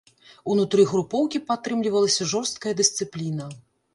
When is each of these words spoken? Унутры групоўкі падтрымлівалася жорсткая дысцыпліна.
Унутры 0.53 0.85
групоўкі 0.91 1.41
падтрымлівалася 1.51 2.27
жорсткая 2.33 2.73
дысцыпліна. 2.83 3.51